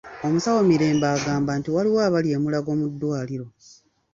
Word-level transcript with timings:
Omusawo 0.27 0.59
Mirembe 0.69 1.07
agamba 1.15 1.51
nti 1.59 1.69
waliwo 1.75 1.99
abali 2.07 2.29
e 2.37 2.37
Mulago 2.43 2.71
mu 2.79 2.87
ddwaliro. 2.91 3.47